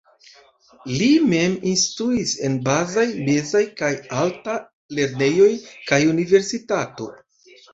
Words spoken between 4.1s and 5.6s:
alta lernejoj